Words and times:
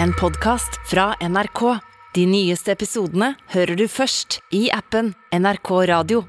en 0.00 0.12
podkast 0.12 0.78
fra 0.88 1.12
NRK. 1.20 1.60
De 2.14 2.24
nyeste 2.28 2.72
episodene 2.72 3.32
hører 3.52 3.76
du 3.76 3.86
først 3.90 4.38
i 4.54 4.66
appen 4.72 5.12
NRK 5.32 5.70
Radio. 5.90 6.22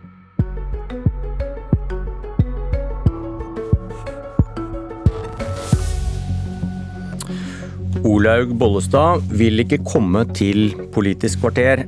Olaug 8.04 8.52
Bollestad 8.60 9.24
vil 9.32 9.64
ikke 9.64 9.80
komme 9.88 10.26
til 10.36 10.74
Politisk 10.96 11.44
kvarter. 11.44 11.86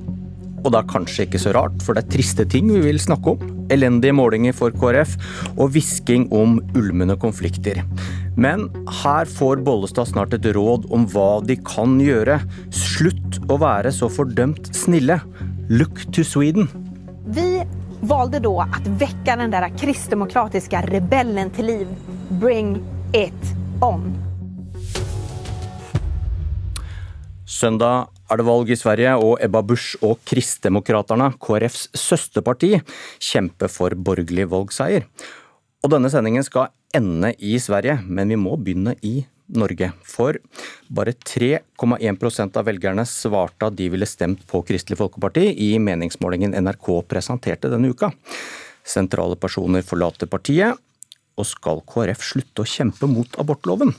Og 0.66 0.72
det 0.74 0.80
er 0.80 0.90
kanskje 0.90 1.28
ikke 1.28 1.42
så 1.42 1.52
rart, 1.54 1.76
for 1.86 1.94
det 1.94 2.06
er 2.06 2.14
triste 2.16 2.46
ting 2.50 2.72
vi 2.72 2.82
vil 2.88 3.02
snakke 3.02 3.36
om. 3.36 3.52
Elendige 3.74 4.16
målinger 4.16 4.56
for 4.56 4.74
KrF 4.74 5.18
og 5.56 5.76
hvisking 5.76 6.30
om 6.34 6.58
ulmende 6.78 7.18
konflikter. 7.22 7.84
Men 8.36 8.68
her 9.04 9.26
får 9.32 9.62
Bollestad 9.64 10.10
snart 10.10 10.34
et 10.36 10.46
råd 10.56 10.90
om 10.94 11.06
hva 11.08 11.40
de 11.48 11.56
kan 11.64 11.96
gjøre. 12.04 12.42
Slutt 12.76 13.40
å 13.48 13.56
være 13.62 13.94
så 13.96 14.10
fordømt 14.12 14.68
snille. 14.76 15.22
Look 15.72 16.04
to 16.12 16.26
Sweden. 16.28 16.68
Vi 17.32 17.64
valgte 18.06 18.42
da 18.44 18.52
å 18.52 18.66
vekke 19.00 19.38
den 19.40 19.56
der 19.56 19.70
kristdemokratiske 19.80 20.84
rebellen 20.92 21.54
til 21.56 21.72
liv. 21.72 21.96
Bring 22.42 22.76
it 23.16 23.56
on. 23.80 24.12
Søndag 27.48 28.12
er 28.28 28.42
det 28.42 28.48
valg 28.50 28.70
i 28.74 28.76
Sverige, 28.76 29.16
og 29.22 29.40
Ebba 29.40 29.62
Busch 29.64 29.96
og 30.04 30.20
Kristdemokraterna, 30.28 31.32
KrFs 31.40 31.88
søsterparti, 31.96 32.74
kjemper 33.24 33.72
for 33.72 33.96
borgerlig 33.96 34.50
valgseier. 34.52 35.06
Og 35.86 35.92
denne 35.94 36.10
sendingen 36.10 36.42
skal 36.42 36.72
ende 36.98 37.30
i 37.38 37.60
Sverige, 37.62 38.00
men 38.10 38.32
vi 38.34 38.38
må 38.42 38.56
begynne 38.58 38.96
i 39.06 39.20
Norge. 39.54 39.92
For 40.02 40.40
bare 40.90 41.14
3,1 41.14 42.58
av 42.58 42.66
velgerne 42.66 43.06
svarte 43.06 43.68
at 43.70 43.78
de 43.78 43.92
ville 43.94 44.08
stemt 44.10 44.42
på 44.50 44.64
Kristelig 44.66 44.98
Folkeparti 44.98 45.44
i 45.68 45.76
meningsmålingen 45.78 46.58
NRK 46.58 46.90
presenterte 47.06 47.70
denne 47.70 47.92
uka. 47.94 48.10
Sentrale 48.82 49.38
personer 49.38 49.86
forlater 49.86 50.26
partiet, 50.26 50.74
og 51.38 51.46
skal 51.46 51.84
KrF 51.86 52.26
slutte 52.32 52.66
å 52.66 52.70
kjempe 52.72 53.06
mot 53.12 53.38
abortloven? 53.38 53.94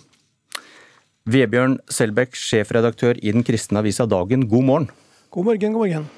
Vebjørn 1.31 1.79
Selbekk, 1.87 2.35
sjefredaktør 2.35 3.23
i 3.23 3.31
den 3.31 3.47
kristne 3.47 3.85
avisa 3.85 4.11
Dagen, 4.11 4.49
god 4.51 4.67
morgen. 4.73 4.91
God 5.31 5.53
morgen, 5.53 5.79
god 5.79 5.87
morgen. 5.87 6.11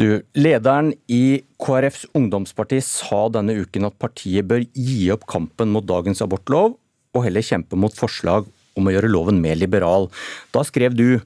Du, 0.00 0.24
Lederen 0.34 0.90
i 1.06 1.44
KrFs 1.62 2.08
ungdomsparti 2.18 2.80
sa 2.82 3.28
denne 3.30 3.54
uken 3.60 3.86
at 3.86 3.98
partiet 4.02 4.46
bør 4.50 4.64
gi 4.74 5.06
opp 5.14 5.28
kampen 5.30 5.70
mot 5.70 5.86
dagens 5.86 6.22
abortlov, 6.24 6.74
og 7.14 7.22
heller 7.22 7.46
kjempe 7.46 7.78
mot 7.78 7.94
forslag 7.94 8.48
om 8.74 8.90
å 8.90 8.94
gjøre 8.94 9.12
loven 9.12 9.38
mer 9.42 9.54
liberal. 9.60 10.08
Da 10.50 10.64
skrev 10.66 10.96
du 10.98 11.22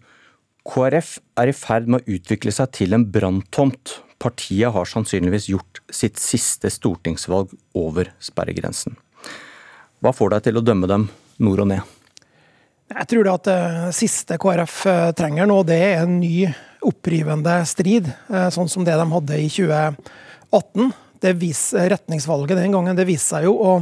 KrF 0.69 1.15
er 1.41 1.49
i 1.49 1.57
ferd 1.57 1.89
med 1.89 2.03
å 2.03 2.17
utvikle 2.19 2.53
seg 2.53 2.75
til 2.77 2.93
en 2.93 3.09
branntomt. 3.09 4.03
Partiet 4.21 4.75
har 4.75 4.91
sannsynligvis 4.91 5.49
gjort 5.49 5.81
sitt 5.95 6.21
siste 6.21 6.69
stortingsvalg 6.75 7.55
over 7.79 8.13
sperregrensen. 8.21 8.99
Hva 10.05 10.13
får 10.13 10.35
deg 10.35 10.49
til 10.49 10.61
å 10.61 10.67
dømme 10.67 10.91
dem 10.91 11.09
nord 11.41 11.65
og 11.65 11.73
ned? 11.73 11.98
Jeg 12.89 13.09
tror 13.11 13.29
at 13.35 13.45
det 13.45 13.97
siste 13.97 14.39
KrF 14.41 14.79
eh, 14.89 15.11
trenger 15.17 15.49
nå, 15.49 15.61
det 15.69 15.77
er 15.91 16.07
en 16.07 16.15
ny 16.23 16.47
opprivende 16.89 17.59
strid, 17.69 18.09
eh, 18.33 18.49
sånn 18.55 18.71
som 18.73 18.87
det 18.87 18.97
de 18.97 19.05
hadde 19.13 19.41
i 19.43 19.51
2018. 19.53 20.95
Det 21.23 21.35
viser 21.41 21.91
retningsvalget 21.95 22.59
den 22.61 22.75
gangen 22.75 22.99
det 22.99 23.09
viste 23.09 23.37
seg 23.37 23.49
jo 23.49 23.57
å 23.59 23.75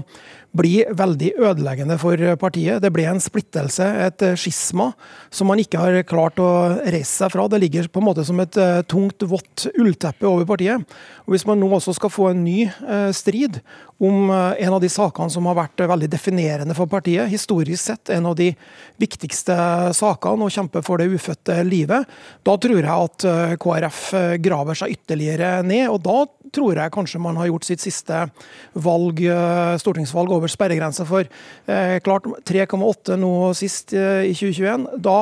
bli 0.57 0.79
veldig 0.89 1.35
ødeleggende 1.37 1.99
for 2.01 2.21
partiet. 2.41 2.81
Det 2.81 2.89
ble 2.95 3.05
en 3.11 3.21
splittelse, 3.21 3.85
et 4.07 4.23
skisma, 4.41 4.87
som 5.29 5.51
man 5.51 5.61
ikke 5.61 5.83
har 5.83 5.99
klart 6.09 6.41
å 6.41 6.49
reise 6.81 7.11
seg 7.11 7.35
fra. 7.35 7.45
Det 7.53 7.61
ligger 7.61 7.91
på 7.93 8.01
en 8.01 8.07
måte 8.09 8.25
som 8.25 8.41
et 8.41 8.57
eh, 8.57 8.81
tungt, 8.89 9.27
vått 9.29 9.67
ullteppe 9.75 10.25
over 10.25 10.49
partiet. 10.49 10.97
Og 11.27 11.35
Hvis 11.35 11.45
man 11.45 11.61
nå 11.61 11.69
også 11.77 11.93
skal 11.99 12.15
få 12.15 12.31
en 12.31 12.41
ny 12.47 12.71
strid 13.13 13.61
om 13.99 14.31
eh, 14.31 14.65
en 14.67 14.75
av 14.77 14.81
de 14.81 14.89
sakene 14.93 15.33
som 15.33 15.47
har 15.49 15.57
vært 15.57 15.85
veldig 15.89 16.09
definerende 16.13 16.77
for 16.77 16.89
partiet. 16.91 17.31
Historisk 17.33 17.81
sett 17.83 18.13
en 18.13 18.29
av 18.31 18.37
de 18.39 18.51
viktigste 19.01 19.57
sakene, 19.97 20.47
å 20.47 20.53
kjempe 20.53 20.83
for 20.85 21.01
det 21.01 21.09
ufødte 21.13 21.59
livet. 21.67 22.09
Da 22.47 22.57
tror 22.61 22.81
jeg 22.81 22.93
at 22.93 23.29
eh, 23.29 23.57
KrF 23.61 24.03
eh, 24.19 24.35
graver 24.43 24.79
seg 24.79 24.97
ytterligere 24.99 25.61
ned, 25.67 25.89
og 25.93 26.03
da 26.05 26.19
tror 26.55 26.79
jeg 26.79 26.95
kanskje 26.95 27.23
man 27.27 27.41
har 27.41 27.51
gjort 27.51 27.67
sitt 27.69 27.83
siste 27.83 28.25
valg, 28.87 29.23
stortingsvalg 29.83 30.33
over 30.37 30.51
sperregrensa. 30.51 31.07
For 31.09 31.27
eh, 31.27 31.99
klart 32.07 32.29
3,8 32.49 33.19
nå 33.21 33.33
sist 33.59 33.93
i 33.97 34.33
2021. 34.33 34.89
da 35.05 35.19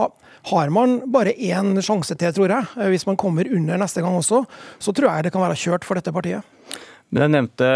har 0.51 0.69
man 0.73 0.99
bare 1.09 1.33
én 1.41 1.73
sjanse 1.81 2.17
til, 2.21 2.33
tror 2.37 2.53
jeg. 2.53 2.89
Hvis 2.93 3.07
man 3.09 3.17
kommer 3.21 3.49
under 3.49 3.81
neste 3.81 4.03
gang 4.05 4.17
også, 4.19 4.43
så 4.79 4.93
tror 4.93 5.09
jeg 5.11 5.27
det 5.27 5.33
kan 5.33 5.45
være 5.45 5.57
kjørt 5.57 5.87
for 5.89 5.97
dette 5.97 6.13
partiet. 6.13 6.45
Men 7.09 7.25
jeg 7.25 7.35
nevnte 7.37 7.69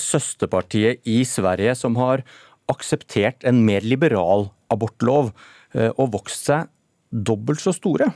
søsterpartiet 0.00 1.06
i 1.06 1.20
Sverige, 1.28 1.74
som 1.78 1.98
har 2.00 2.24
akseptert 2.72 3.46
en 3.46 3.60
mer 3.66 3.84
liberal 3.86 4.48
abortlov 4.72 5.30
eh, 5.76 5.92
og 5.94 6.14
vokst 6.16 6.48
seg 6.48 6.70
dobbelt 7.10 7.62
så 7.62 7.74
store. 7.76 8.10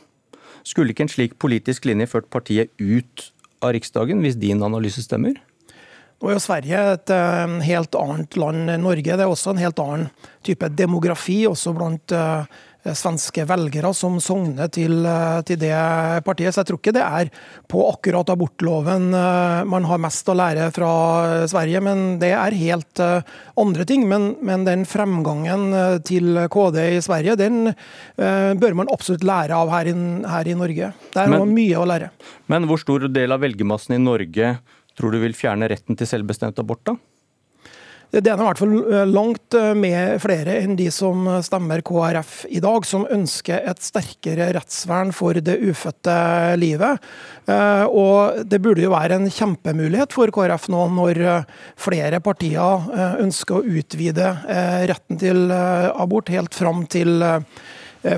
Skulle 0.67 0.93
ikke 0.93 1.07
en 1.07 1.13
slik 1.13 1.37
politisk 1.41 1.87
linje 1.89 2.09
ført 2.11 2.31
partiet 2.33 2.73
ut 2.81 3.31
av 3.63 3.75
Riksdagen, 3.77 4.25
hvis 4.25 4.39
din 4.41 4.65
analyse 4.65 5.05
stemmer? 5.05 5.39
Nå 6.21 6.29
er 6.29 6.37
jo 6.37 6.43
Sverige 6.45 6.81
et 6.95 7.13
eh, 7.17 7.53
helt 7.65 7.97
annet 7.97 8.37
land 8.37 8.73
enn 8.75 8.85
Norge. 8.85 9.17
Det 9.17 9.25
er 9.25 9.31
også 9.31 9.55
en 9.55 9.63
helt 9.63 9.81
annen 9.81 10.11
type 10.45 10.69
demografi, 10.77 11.43
også 11.49 11.73
blant 11.77 12.13
Eh, 12.83 12.95
svenske 12.97 13.45
velgere 13.45 13.91
som 13.93 14.15
sogner 14.25 14.71
til, 14.73 15.05
eh, 15.05 15.43
til, 15.45 15.59
det 15.61 15.77
partiet. 16.25 16.55
Så 16.55 16.63
jeg 16.63 16.69
tror 16.71 16.79
ikke 16.81 16.95
det 16.97 17.03
er 17.05 17.31
på 17.69 17.83
akkurat 17.93 18.31
abortloven 18.33 19.11
man 19.11 19.85
har 19.85 19.99
mest 19.99 20.27
å 20.29 20.35
lære 20.35 20.71
fra 20.73 21.47
Sverige, 21.47 21.81
men 21.83 22.19
det 22.19 22.33
er 22.33 22.57
helt 22.57 23.01
andre 23.57 23.85
ting. 23.85 24.09
Men, 24.09 24.37
men 24.43 24.65
den 24.65 24.85
fremgangen 24.85 26.03
til 26.05 26.49
KD 26.49 26.97
i 26.97 27.01
Sverige, 27.05 27.37
den 27.37 27.75
bør 28.17 28.75
man 28.75 28.91
absolutt 28.93 29.25
lære 29.25 29.55
av 29.55 29.71
her 29.71 29.91
i, 29.91 29.95
her 30.27 30.49
i 30.49 30.57
Norge. 30.57 30.93
Der 31.15 31.27
har 31.27 31.39
man 31.39 31.55
mye 31.55 31.79
å 31.79 31.87
lære. 31.87 32.11
Men 32.49 32.67
hvor 32.67 32.81
stor 32.81 33.09
del 33.09 33.33
av 33.33 33.45
velgermassen 33.45 33.97
i 33.97 34.03
Norge 34.03 34.59
tror 34.99 35.15
du 35.15 35.23
vil 35.23 35.37
fjerne 35.37 35.71
retten 35.71 35.99
til 35.99 36.09
selvbestemt 36.09 36.59
abort, 36.63 36.85
da? 36.89 36.99
Det 38.11 38.27
er 38.27 38.41
i 38.41 38.43
hvert 38.43 38.59
fall 38.59 38.73
eh, 38.91 39.05
langt 39.07 39.55
eh, 39.55 39.71
med 39.79 40.17
flere 40.19 40.57
enn 40.59 40.75
de 40.75 40.89
som 40.91 41.29
stemmer 41.47 41.79
KrF 41.87 42.41
i 42.51 42.59
dag, 42.63 42.87
som 42.89 43.05
ønsker 43.07 43.63
et 43.71 43.85
sterkere 43.87 44.49
rettsvern 44.57 45.13
for 45.15 45.39
det 45.39 45.55
ufødte 45.63 46.17
livet. 46.59 46.99
Eh, 47.47 47.85
og 47.87 48.43
det 48.51 48.59
burde 48.65 48.83
jo 48.83 48.91
være 48.91 49.21
en 49.21 49.31
kjempemulighet 49.31 50.17
for 50.17 50.35
KrF 50.35 50.67
nå, 50.75 50.89
når 50.99 51.23
flere 51.79 52.19
partier 52.25 52.91
ønsker 53.23 53.61
å 53.61 53.79
utvide 53.79 54.33
retten 54.91 55.21
til 55.21 55.53
abort 55.55 56.33
helt 56.35 56.57
fram 56.57 56.83
til 56.91 57.23
Eh, 57.23 57.43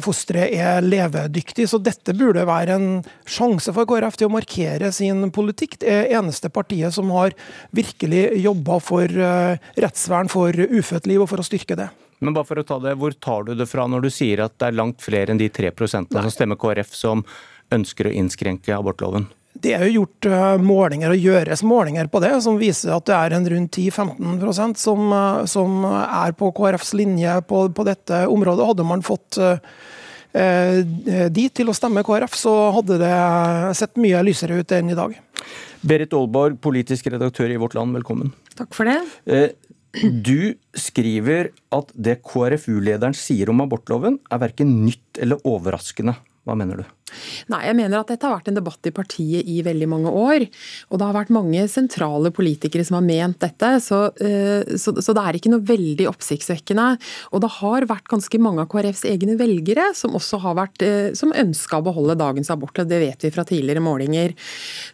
fosteret 0.04 0.54
er 0.54 0.84
levedyktig. 0.84 1.66
Så 1.70 1.80
dette 1.82 2.14
burde 2.16 2.44
være 2.48 2.76
en 2.78 2.88
sjanse 3.28 3.74
for 3.74 3.88
KrF 3.88 4.18
til 4.18 4.30
å 4.30 4.34
markere 4.34 4.92
sin 4.94 5.26
politikk. 5.34 5.80
Det 5.82 5.90
er 5.90 6.14
eneste 6.20 6.52
partiet 6.52 6.94
som 6.94 7.10
har 7.16 7.34
virkelig 7.74 8.28
jobba 8.42 8.78
for 8.82 9.06
eh, 9.10 9.58
rettsvern 9.82 10.30
for 10.32 10.54
ufødt 10.54 11.10
liv, 11.10 11.22
og 11.24 11.30
for 11.32 11.42
å 11.42 11.46
styrke 11.46 11.78
det. 11.78 11.90
Men 12.22 12.36
bare 12.36 12.46
for 12.46 12.60
å 12.60 12.66
ta 12.66 12.78
det, 12.78 12.94
Hvor 13.00 13.14
tar 13.18 13.48
du 13.48 13.54
det 13.58 13.66
fra 13.66 13.88
når 13.90 14.06
du 14.06 14.10
sier 14.14 14.44
at 14.44 14.54
det 14.60 14.70
er 14.70 14.78
langt 14.78 15.02
flere 15.02 15.34
enn 15.34 15.40
de 15.40 15.50
3% 15.50 16.14
som 16.14 16.30
stemmer 16.30 16.60
KrF 16.60 16.94
som 16.94 17.24
ønsker 17.74 18.06
å 18.06 18.14
innskrenke 18.14 18.76
abortloven? 18.76 19.26
Det 19.62 19.76
er 19.76 19.84
jo 19.86 20.02
gjort 20.02 20.26
eh, 20.26 20.56
målinger 20.62 21.14
og 21.14 21.24
gjøres 21.28 21.62
målinger 21.66 22.08
på 22.10 22.22
det, 22.24 22.32
som 22.42 22.58
viser 22.58 22.96
at 22.96 23.06
det 23.06 23.14
er 23.14 23.36
en 23.36 23.48
rundt 23.52 23.78
10-15 23.78 24.76
som, 24.80 25.04
eh, 25.14 25.44
som 25.50 25.84
er 25.86 26.34
på 26.38 26.50
KrFs 26.56 26.94
linje 26.98 27.36
på, 27.46 27.68
på, 27.70 27.86
dette 27.86 28.24
området. 28.26 28.68
Hadde 28.72 28.86
man 28.88 29.04
fått 29.06 29.38
eh, 29.38 29.58
de 30.32 31.44
til 31.52 31.70
å 31.70 31.76
stemme 31.76 32.02
KrF, 32.06 32.34
så 32.38 32.54
hadde 32.78 32.98
det 33.02 33.16
sett 33.78 34.00
mye 34.00 34.22
lysere 34.26 34.58
ut 34.58 34.74
enn 34.74 34.90
i 34.90 34.98
dag. 34.98 35.14
Berit 35.82 36.14
Aalborg, 36.14 36.58
politisk 36.62 37.10
redaktør 37.10 37.50
i 37.50 37.58
Vårt 37.58 37.74
Land, 37.74 37.94
velkommen. 37.98 38.32
Takk 38.58 38.74
for 38.76 38.88
det. 38.88 38.98
Eh, 39.26 39.50
du 39.92 40.54
skriver 40.78 41.50
at 41.74 41.90
det 41.94 42.20
KrFU-lederen 42.24 43.16
sier 43.16 43.50
om 43.52 43.62
abortloven 43.64 44.18
er 44.32 44.42
verken 44.42 44.78
nytt 44.86 45.20
eller 45.20 45.42
overraskende. 45.48 46.14
Hva 46.46 46.56
mener 46.58 46.82
du? 46.82 46.86
Nei, 47.52 47.62
jeg 47.68 47.78
mener 47.78 48.00
at 48.00 48.10
dette 48.12 48.26
har 48.26 48.36
vært 48.38 48.50
en 48.52 48.58
debatt 48.58 48.88
i 48.88 48.94
partiet 48.94 49.48
i 49.48 49.60
veldig 49.64 49.88
mange 49.90 50.12
år. 50.12 50.46
Og 50.90 51.00
det 51.00 51.08
har 51.08 51.16
vært 51.16 51.32
mange 51.34 51.64
sentrale 51.70 52.32
politikere 52.34 52.84
som 52.86 52.98
har 52.98 53.06
ment 53.06 53.38
dette, 53.42 53.70
så, 53.84 54.04
eh, 54.22 54.76
så, 54.80 54.94
så 54.98 55.14
det 55.16 55.24
er 55.24 55.38
ikke 55.38 55.52
noe 55.52 55.64
veldig 55.66 56.08
oppsiktsvekkende. 56.10 56.88
Og 57.32 57.44
det 57.44 57.52
har 57.58 57.88
vært 57.90 58.10
ganske 58.12 58.40
mange 58.42 58.64
av 58.64 58.70
KrFs 58.72 59.04
egne 59.08 59.36
velgere 59.40 59.90
som 59.98 60.16
også 60.18 60.40
har 60.44 60.58
vært, 60.58 60.84
eh, 60.86 61.10
som 61.18 61.34
ønska 61.36 61.80
å 61.80 61.86
beholde 61.86 62.18
dagens 62.20 62.52
abort, 62.54 62.78
og 62.82 62.90
det 62.90 63.00
vet 63.02 63.26
vi 63.26 63.32
fra 63.34 63.46
tidligere 63.48 63.84
målinger. 63.84 64.36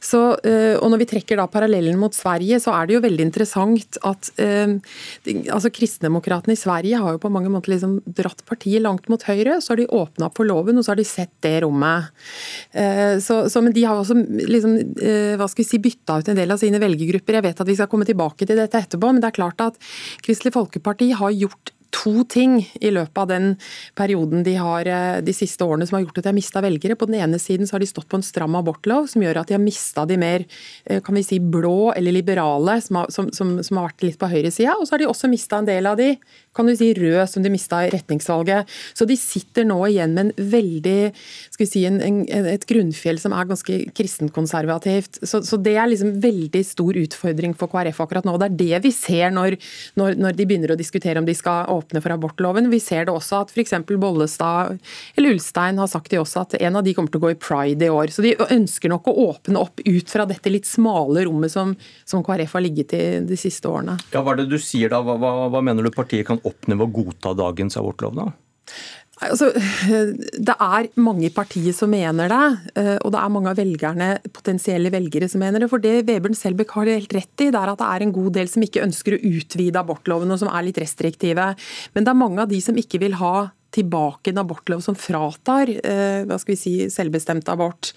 Så, 0.00 0.22
eh, 0.44 0.76
og 0.78 0.92
når 0.92 1.04
vi 1.04 1.10
trekker 1.14 1.40
da 1.40 1.48
parallellen 1.50 1.98
mot 2.00 2.14
Sverige, 2.14 2.60
så 2.62 2.74
er 2.76 2.88
det 2.88 2.98
jo 2.98 3.04
veldig 3.04 3.28
interessant 3.28 3.98
at 4.06 4.30
altså 4.38 5.70
Kristendemokratene 5.74 6.54
i 6.54 6.58
Sverige 6.58 7.00
har 7.00 7.14
jo 7.14 7.22
på 7.22 7.30
mange 7.32 7.50
måter 7.52 7.72
liksom 7.74 7.98
dratt 8.06 8.44
partiet 8.48 8.82
langt 8.84 9.08
mot 9.10 9.22
høyre. 9.28 9.58
Så 9.62 9.72
har 9.72 9.80
de 9.80 9.88
åpna 9.94 10.28
opp 10.28 10.38
for 10.38 10.48
loven, 10.48 10.78
og 10.78 10.86
så 10.86 10.94
har 10.94 11.00
de 11.00 11.06
sett 11.08 11.32
det 11.44 11.58
rommet. 11.64 12.07
Eh, 12.72 13.16
så, 13.24 13.40
så, 13.52 13.62
men 13.64 13.74
de 13.76 13.86
har 13.88 13.98
også 13.98 14.16
liksom, 14.48 14.76
eh, 15.00 15.34
hva 15.38 15.48
skal 15.50 15.64
vi 15.64 15.68
si, 15.70 15.82
bytta 15.82 16.20
ut 16.20 16.30
en 16.32 16.38
del 16.38 16.54
av 16.54 16.60
sine 16.60 16.80
velgergrupper. 16.82 17.38
Jeg 17.38 17.48
vet 17.48 17.64
at 17.64 17.70
vi 17.70 17.78
skal 17.78 17.90
komme 17.92 18.08
tilbake 18.08 18.48
til 18.48 18.60
dette 18.60 18.80
etterpå, 18.80 19.12
men 19.12 19.22
det 19.22 19.32
er 19.32 19.40
klart 19.40 19.64
at 19.64 19.80
Kristelig 20.24 20.54
Folkeparti 20.56 21.12
har 21.18 21.34
gjort 21.36 21.74
to 21.94 22.24
ting 22.28 22.60
i 22.80 22.90
løpet 22.92 23.18
av 23.22 23.28
den 23.30 23.54
perioden 23.98 24.44
de 24.46 24.54
har 24.60 24.88
eh, 24.88 25.20
de 25.24 25.34
siste 25.36 25.64
årene 25.64 25.86
som 25.88 25.98
har 25.98 26.04
gjort 26.04 26.20
at 26.20 26.26
de 26.26 26.30
har 26.32 26.36
mista 26.36 26.62
velgere. 26.64 26.96
På 26.98 27.08
den 27.08 27.18
ene 27.20 27.40
siden 27.42 27.68
så 27.68 27.76
har 27.76 27.84
de 27.84 27.90
stått 27.90 28.08
på 28.10 28.20
en 28.20 28.26
stram 28.26 28.56
abortlov 28.58 29.08
som 29.12 29.24
gjør 29.24 29.40
at 29.42 29.50
de 29.50 29.56
har 29.56 29.62
mista 29.62 30.04
de 30.08 30.18
mer 30.20 30.44
eh, 30.84 31.00
kan 31.04 31.16
vi 31.16 31.24
si, 31.26 31.40
blå 31.40 31.92
eller 31.96 32.14
liberale, 32.14 32.78
som 32.84 33.00
har, 33.00 33.12
som, 33.14 33.32
som, 33.34 33.56
som 33.64 33.80
har 33.80 33.90
vært 33.90 34.06
litt 34.06 34.20
på 34.20 34.30
høyresida. 34.30 34.76
Og 34.76 34.88
så 34.88 34.96
har 34.96 35.04
de 35.04 35.10
også 35.10 35.30
mista 35.32 35.62
en 35.62 35.68
del 35.68 35.88
av 35.88 35.98
de 36.00 36.14
kan 36.58 36.66
du 36.66 36.74
si 36.74 36.90
rød, 36.96 37.20
som 37.30 37.44
de 37.44 37.52
mista 37.54 37.84
i 37.86 37.90
retningsvalget. 37.92 38.68
Så 38.98 39.06
de 39.06 39.14
sitter 39.18 39.66
nå 39.68 39.78
igjen 39.86 40.16
med 40.16 40.32
en 40.32 40.50
veldig 40.52 40.96
skal 41.14 41.64
vi 41.64 41.70
si, 41.70 41.84
en, 41.86 42.00
en, 42.02 42.20
et 42.50 42.66
grunnfjell 42.68 43.20
som 43.22 43.34
er 43.36 43.48
ganske 43.48 43.78
kristenkonservativt. 43.94 45.20
Så, 45.22 45.44
så 45.46 45.60
det 45.62 45.76
er 45.78 45.90
liksom 45.90 46.16
veldig 46.22 46.64
stor 46.66 46.98
utfordring 46.98 47.54
for 47.58 47.70
KrF 47.70 48.02
akkurat 48.02 48.26
nå. 48.26 48.34
Det 48.40 48.48
er 48.50 48.58
det 48.58 48.82
vi 48.88 48.94
ser 48.94 49.30
når, 49.34 49.58
når, 50.00 50.18
når 50.18 50.38
de 50.38 50.48
begynner 50.50 50.74
å 50.74 50.78
diskutere 50.78 51.22
om 51.22 51.28
de 51.28 51.36
skal 51.38 51.77
åpne 51.78 52.02
for 52.04 52.14
abortloven. 52.14 52.70
Vi 52.72 52.80
ser 52.82 53.06
det 53.08 53.14
også 53.14 53.42
at 53.44 53.52
f.eks. 53.54 53.74
Bollestad 53.88 54.78
eller 55.16 55.36
Ulstein 55.36 55.80
har 55.80 55.90
sagt 55.90 56.10
til 56.12 56.22
oss 56.22 56.36
at 56.40 56.56
en 56.58 56.78
av 56.78 56.86
de 56.86 56.94
kommer 56.96 57.12
til 57.12 57.22
å 57.22 57.26
gå 57.26 57.32
i 57.34 57.38
pride 57.40 57.88
i 57.88 57.92
år. 57.92 58.12
Så 58.14 58.24
de 58.24 58.34
ønsker 58.38 58.92
nok 58.92 59.08
å 59.10 59.16
åpne 59.28 59.62
opp 59.62 59.82
ut 59.84 60.12
fra 60.12 60.26
dette 60.28 60.52
litt 60.52 60.68
smale 60.68 61.24
rommet 61.28 61.52
som, 61.54 61.74
som 62.08 62.24
KrF 62.26 62.58
har 62.58 62.64
ligget 62.64 62.94
i 62.98 63.04
de 63.28 63.38
siste 63.40 63.70
årene. 63.70 63.98
Ja, 64.12 64.22
Hva 64.22 64.34
er 64.34 64.42
det 64.42 64.50
du 64.52 64.58
sier 64.62 64.92
da? 64.92 65.02
Hva, 65.04 65.18
hva, 65.20 65.32
hva 65.52 65.64
mener 65.64 65.86
du 65.86 65.94
partiet 65.94 66.28
kan 66.28 66.42
oppnå 66.42 66.78
ved 66.78 66.88
å 66.88 66.94
godta 67.02 67.34
dagens 67.38 67.78
abortlov 67.80 68.18
da? 68.18 68.30
Altså, 69.18 69.48
det 70.48 70.54
er 70.54 70.88
mange 71.02 71.26
i 71.26 71.32
partiet 71.34 71.74
som 71.74 71.90
mener 71.90 72.30
det, 72.30 72.44
eh, 72.78 72.94
og 73.02 73.10
det 73.14 73.18
er 73.20 73.32
mange 73.34 73.50
av 73.50 73.58
velgerne, 73.58 74.10
potensielle 74.34 74.92
velgere 74.94 75.28
som 75.30 75.42
mener 75.42 75.64
det. 75.64 75.70
For 75.72 75.82
det 75.82 76.04
Vebjørn 76.06 76.38
Selbekk 76.38 76.76
har 76.76 76.92
helt 76.92 77.14
rett 77.16 77.44
i, 77.44 77.50
det 77.50 77.58
er 77.58 77.72
at 77.72 77.82
det 77.82 77.88
er 77.88 78.06
en 78.06 78.14
god 78.14 78.30
del 78.38 78.50
som 78.52 78.62
ikke 78.62 78.84
ønsker 78.86 79.16
å 79.16 79.22
utvide 79.32 79.82
abortloven, 79.82 80.30
og 80.30 80.38
som 80.42 80.52
er 80.52 80.68
litt 80.68 80.78
restriktive. 80.78 81.50
Men 81.94 82.06
det 82.06 82.14
er 82.14 82.22
mange 82.22 82.44
av 82.44 82.52
de 82.52 82.62
som 82.62 82.78
ikke 82.78 83.02
vil 83.02 83.18
ha 83.18 83.48
tilbake 83.74 84.32
en 84.32 84.40
abortlov 84.42 84.80
som 84.84 84.96
fratar 84.96 85.70
eh, 85.76 86.24
hva 86.28 86.38
skal 86.40 86.54
vi 86.54 86.58
si, 86.58 86.72
selvbestemt 86.92 87.50
abort. 87.52 87.92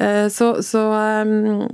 Eh, 0.00 0.26
så, 0.32 0.50
så 0.64 0.82
ehm, 0.96 1.64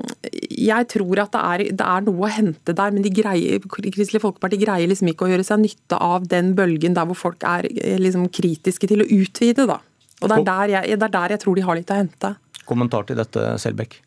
jeg 0.51 0.89
tror 0.93 1.25
at 1.25 1.33
det 1.35 1.43
er, 1.43 1.65
det 1.81 1.89
er, 1.89 2.05
noe 2.07 2.29
å 2.29 2.33
hente 2.33 2.77
der, 2.77 2.95
men 2.95 3.05
de 3.05 3.13
greier, 3.15 3.65
Kristelig 3.65 4.23
Folkeparti 4.25 4.61
greier 4.61 4.91
liksom 4.91 5.11
ikke 5.13 5.27
å 5.27 5.33
gjøre 5.33 5.47
seg 5.47 5.63
nytte 5.65 6.01
av 6.01 6.29
den 6.31 6.53
bølgen 6.59 6.97
der 6.97 7.09
hvor 7.09 7.19
folk 7.27 7.45
er 7.49 7.69
eh, 7.73 7.99
liksom 8.03 8.29
kritiske 8.35 8.91
til 8.91 9.05
å 9.05 9.11
utvide. 9.19 9.69
Da. 9.71 9.81
Og 10.21 10.31
det 10.31 10.41
er, 10.41 10.49
der 10.51 10.75
jeg, 10.79 10.99
det 11.01 11.09
er 11.09 11.19
der 11.19 11.37
jeg 11.37 11.45
tror 11.45 11.59
de 11.59 11.69
har 11.69 11.81
litt 11.81 11.93
å 11.93 12.01
hente. 12.01 12.35
Kommentar 12.69 13.09
til 13.09 13.21
dette, 13.21 13.55
Selbekk? 13.61 14.04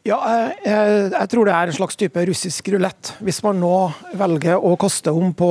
Ja, 0.00 0.16
jeg, 0.64 1.10
jeg, 1.12 1.28
tror 1.28 1.44
det 1.44 1.52
er 1.52 1.68
en 1.68 1.76
slags 1.76 1.98
type 2.00 2.22
russisk 2.24 2.70
rulett. 2.72 3.10
Hvis 3.20 3.42
man 3.44 3.58
nå 3.60 3.72
velger 4.16 4.56
å 4.56 4.70
kaste 4.80 5.12
om 5.12 5.34
på, 5.36 5.48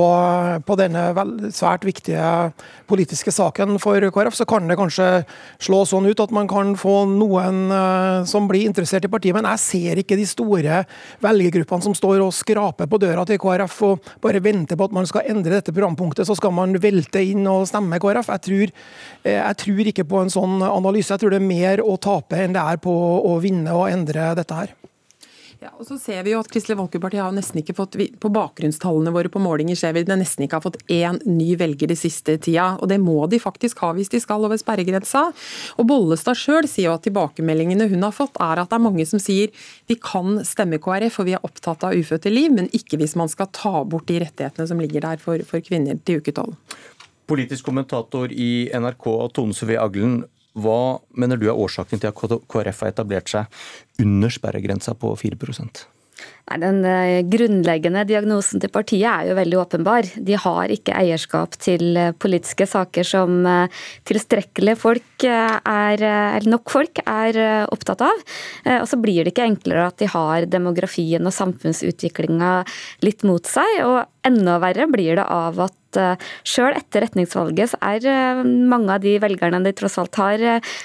på 0.66 0.76
denne 0.80 1.04
vel, 1.14 1.36
svært 1.54 1.86
viktige 1.86 2.50
politiske 2.90 3.30
saken 3.30 3.76
for 3.78 4.02
KrF, 4.10 4.34
så 4.34 4.46
kan 4.50 4.66
det 4.66 4.74
kanskje 4.80 5.06
slå 5.62 5.84
sånn 5.86 6.08
ut 6.10 6.22
at 6.24 6.34
man 6.34 6.50
kan 6.50 6.72
få 6.74 7.04
noen 7.12 7.60
uh, 7.70 8.26
som 8.26 8.48
blir 8.50 8.66
interessert 8.66 9.06
i 9.06 9.12
partiet. 9.12 9.36
Men 9.36 9.46
jeg 9.52 9.62
ser 9.62 10.00
ikke 10.02 10.18
de 10.18 10.26
store 10.26 10.80
velgergruppene 11.22 11.86
som 11.86 11.94
står 11.94 12.18
og 12.26 12.34
skraper 12.34 12.90
på 12.90 12.98
døra 13.06 13.22
til 13.30 13.38
KrF 13.38 13.78
og 13.86 14.10
bare 14.26 14.42
venter 14.42 14.74
på 14.74 14.90
at 14.90 14.98
man 14.98 15.06
skal 15.06 15.30
endre 15.30 15.60
dette 15.60 15.70
programpunktet, 15.70 16.26
så 16.26 16.34
skal 16.34 16.56
man 16.58 16.74
velte 16.82 17.22
inn 17.22 17.46
og 17.46 17.68
stemme 17.70 18.02
KrF. 18.02 18.34
Jeg 18.34 18.46
tror, 18.48 18.74
jeg 19.30 19.62
tror 19.62 19.94
ikke 19.94 20.08
på 20.10 20.24
en 20.24 20.34
sånn 20.40 20.58
analyse. 20.72 21.14
Jeg 21.14 21.22
tror 21.22 21.38
det 21.38 21.38
er 21.38 21.48
mer 21.52 21.86
å 21.86 21.94
tape 22.02 22.42
enn 22.42 22.58
det 22.58 22.66
er 22.74 22.82
på 22.82 22.98
å 23.30 23.38
vinne 23.46 23.78
og 23.78 23.86
endre 23.94 24.32
dette 24.42 24.62
her. 24.62 24.76
Ja, 25.60 25.74
og 25.76 25.84
så 25.84 25.98
ser 26.00 26.22
vi 26.24 26.32
jo 26.32 26.38
at 26.40 26.48
Kristelig 26.48 26.78
Folkeparti 26.78 27.18
har 27.20 27.34
nesten 27.36 27.60
ikke 27.60 27.74
fått, 27.76 27.98
På 28.20 28.30
bakgrunnstallene 28.32 29.12
våre 29.12 29.28
på 29.28 29.42
målinger 29.44 29.76
ser 29.76 29.92
vi 29.92 30.00
at 30.00 30.08
de 30.08 30.16
nesten 30.16 30.46
ikke 30.46 30.56
har 30.56 30.64
fått 30.64 30.78
én 30.88 31.18
ny 31.28 31.50
velger 31.60 31.90
de 31.90 31.96
siste 32.00 32.38
tida. 32.40 32.78
og 32.80 32.88
Det 32.88 32.96
må 32.96 33.28
de 33.28 33.38
faktisk 33.38 33.82
ha 33.84 33.92
hvis 33.92 34.08
de 34.08 34.20
skal 34.24 34.46
over 34.46 34.56
sperregrensa. 34.56 35.26
Og 35.76 35.86
Bollestad 35.86 36.38
sjøl 36.40 36.64
sier 36.64 36.88
jo 36.88 36.94
at 36.96 37.04
tilbakemeldingene 37.04 37.90
hun 37.92 38.08
har 38.08 38.16
fått, 38.16 38.40
er 38.40 38.62
at 38.62 38.72
det 38.72 38.78
er 38.78 38.86
mange 38.88 39.04
som 39.04 39.20
sier 39.20 39.52
vi 39.86 39.98
kan 40.00 40.40
stemme 40.48 40.80
KrF 40.80 41.20
for 41.20 41.28
vi 41.28 41.36
er 41.36 41.44
opptatt 41.44 41.84
av 41.84 41.92
ufødte 41.92 42.32
liv, 42.32 42.48
men 42.56 42.72
ikke 42.72 42.96
hvis 42.96 43.18
man 43.20 43.28
skal 43.28 43.52
ta 43.52 43.84
bort 43.84 44.08
de 44.08 44.16
rettighetene 44.24 44.66
som 44.66 44.80
ligger 44.80 45.04
der 45.04 45.20
for, 45.20 45.44
for 45.44 45.60
kvinner 45.60 46.00
til 46.00 46.24
uke 46.24 46.32
tolv. 46.32 46.56
Politisk 47.28 47.68
kommentator 47.68 48.32
i 48.32 48.70
NRK, 48.72 49.06
Tone 49.36 49.52
Sofie 49.52 49.78
Aglen. 49.78 50.22
Hva 50.58 50.98
mener 51.14 51.38
du 51.38 51.46
er 51.48 51.58
årsaken 51.58 52.02
til 52.02 52.10
at 52.10 52.36
KrF 52.50 52.84
har 52.84 52.92
etablert 52.92 53.30
seg 53.30 54.02
under 54.02 54.32
sperregrensa 54.34 54.96
på 54.98 55.14
4% 55.18 55.86
Nei, 56.50 56.58
Den 56.60 56.80
eh, 56.84 57.20
grunnleggende 57.30 58.02
diagnosen 58.08 58.62
til 58.62 58.72
partiet 58.72 59.06
er 59.08 59.30
jo 59.30 59.36
veldig 59.38 59.58
åpenbar. 59.60 60.08
De 60.16 60.36
har 60.40 60.72
ikke 60.72 60.96
eierskap 60.98 61.56
til 61.62 61.96
eh, 61.96 62.12
politiske 62.12 62.66
saker 62.68 63.06
som 63.06 63.46
eh, 63.46 63.82
tilstrekkelig 64.08 64.76
folk 64.80 65.26
er, 65.26 66.00
eller 66.00 66.48
nok 66.48 66.72
folk 66.72 67.02
er 67.04 67.36
opptatt 67.68 68.00
av. 68.06 68.22
Og 68.80 68.86
så 68.88 68.96
blir 69.00 69.20
det 69.20 69.34
ikke 69.34 69.44
enklere 69.50 69.84
at 69.90 69.98
de 70.00 70.08
har 70.08 70.46
demografien 70.48 71.28
og 71.28 71.34
samfunnsutviklinga 71.36 72.52
litt 73.04 73.26
mot 73.28 73.44
seg. 73.44 73.82
og 73.84 74.00
Enda 74.26 74.56
verre 74.62 74.88
blir 74.88 75.20
det 75.20 75.26
av 75.28 75.60
at 75.66 75.76
sjøl 76.46 76.76
etter 76.76 77.06
retningsvalget 77.06 77.72
så 77.72 77.80
er 77.82 78.44
mange 78.44 78.94
av 78.94 79.02
de 79.04 79.16
velgerne 79.22 79.62
de 79.64 79.72
tross 79.76 79.98
alt 80.00 80.18
har, 80.20 80.44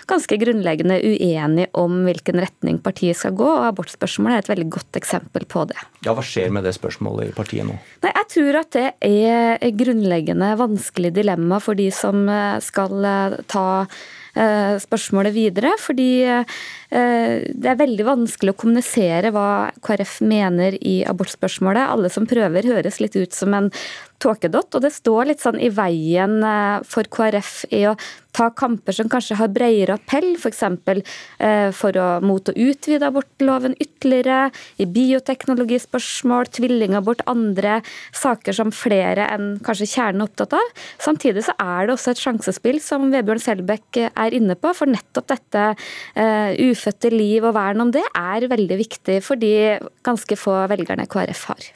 ganske 0.10 0.40
grunnleggende 0.42 0.98
uenige 1.04 1.69
om 1.78 2.02
hvilken 2.07 2.42
retning 2.42 2.80
partiet 2.84 3.19
skal 3.19 3.36
gå, 3.38 3.48
og 3.48 3.68
abortspørsmålet 3.69 4.38
er 4.38 4.46
et 4.46 4.52
veldig 4.54 4.69
godt 4.78 5.00
eksempel 5.00 5.46
på 5.50 5.66
det. 5.69 5.78
Ja, 6.06 6.16
Hva 6.16 6.24
skjer 6.25 6.52
med 6.54 6.66
det 6.68 6.75
spørsmålet 6.78 7.31
i 7.31 7.36
partiet 7.36 7.68
nå? 7.68 7.78
Nei, 8.06 8.13
Jeg 8.16 8.30
tror 8.34 8.60
at 8.62 8.75
det 8.75 8.88
er 9.06 9.57
et 9.62 9.78
grunnleggende 9.80 10.52
vanskelig 10.60 11.13
dilemma 11.16 11.60
for 11.63 11.78
de 11.78 11.90
som 11.94 12.28
eh, 12.30 12.60
skal 12.63 13.08
eh, 13.10 13.38
ta 13.51 13.68
eh, 14.36 14.75
spørsmålet 14.81 15.36
videre. 15.36 15.75
Fordi 15.81 16.10
det 16.95 17.68
er 17.68 17.80
veldig 17.80 18.06
vanskelig 18.07 18.53
å 18.53 18.57
kommunisere 18.62 19.31
hva 19.36 19.71
KrF 19.83 20.19
mener 20.24 20.77
i 20.80 21.01
abortspørsmålet. 21.07 21.89
Alle 21.92 22.12
som 22.13 22.27
prøver, 22.30 22.69
høres 22.71 23.01
litt 23.03 23.18
ut 23.19 23.36
som 23.36 23.56
en 23.57 23.71
tåkedott. 24.21 24.75
Og 24.75 24.83
det 24.83 24.94
står 24.95 25.31
litt 25.31 25.44
sånn 25.44 25.59
i 25.62 25.71
veien 25.74 26.39
eh, 26.44 26.83
for 26.88 27.07
KrF 27.12 27.65
i 27.75 27.86
å 27.89 27.95
ta 28.36 28.50
kamper 28.51 28.92
som 28.92 29.07
kanskje 29.07 29.38
har 29.39 29.51
bredere 29.53 29.95
appell, 29.95 30.34
f.eks. 30.36 30.63
For, 30.84 31.01
eh, 31.46 31.70
for 31.75 32.00
å 32.00 32.08
mot 32.25 32.51
å 32.51 32.55
utvide 32.55 33.08
abortloven 33.08 33.77
ytterligere, 33.79 34.50
i 34.81 34.88
bioteknologispørsmål, 34.91 36.50
tvillingabort, 36.58 37.24
andre 37.31 37.79
saker 38.15 38.58
som 38.58 38.74
flere 38.75 39.29
enn 39.31 39.53
kanskje 39.63 39.88
kjernen 39.93 40.24
er 40.24 40.29
opptatt 40.29 40.58
av. 40.58 40.74
Samtidig 41.01 41.46
så 41.48 41.55
er 41.62 41.88
det 41.88 41.96
også 41.96 42.12
et 42.12 42.24
sjansespill, 42.24 42.81
som 42.84 43.08
Vebjørn 43.13 43.43
Selbekk 43.43 44.01
er 44.10 44.36
inne 44.36 44.58
på, 44.60 44.74
for 44.75 44.91
nettopp 44.91 45.31
dette 45.31 45.63
uh, 45.72 46.51
ufødte 46.86 47.10
liv 47.13 47.46
og 47.46 47.56
vern 47.58 47.82
om 47.82 47.92
det 47.94 48.04
er 48.13 48.46
veldig 48.51 48.77
viktig 48.77 49.20
for 49.25 49.39
de 49.42 49.80
ganske 50.06 50.38
få 50.38 50.65
velgerne 50.70 51.08
KrF 51.10 51.46
har. 51.50 51.70